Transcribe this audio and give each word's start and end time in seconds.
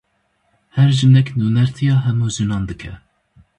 Her 0.75 0.89
jinek 0.97 1.27
nûnertiya 1.37 1.95
hemû 2.05 2.27
jinan 2.35 2.63
dike. 2.69 2.93